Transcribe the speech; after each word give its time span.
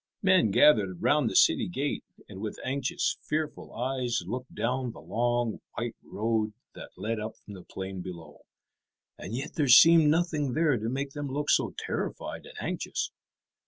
Men 0.23 0.49
gathered 0.49 1.03
round 1.03 1.29
the 1.29 1.35
city 1.35 1.67
gate, 1.69 2.03
and 2.27 2.41
with 2.41 2.57
anxious, 2.63 3.19
fearful 3.21 3.71
eyes 3.75 4.23
looked 4.25 4.55
down 4.55 4.93
the 4.93 4.99
long 4.99 5.61
white 5.75 5.95
road 6.03 6.53
that 6.73 6.89
led 6.97 7.19
up 7.19 7.37
from 7.37 7.53
the 7.53 7.61
plain 7.61 8.01
below. 8.01 8.39
And 9.19 9.35
yet 9.35 9.53
there 9.53 9.67
seemed 9.67 10.09
nothing 10.09 10.53
there 10.53 10.75
to 10.75 10.89
make 10.89 11.11
them 11.11 11.27
look 11.27 11.51
so 11.51 11.75
terrified 11.77 12.47
and 12.47 12.55
anxious. 12.59 13.11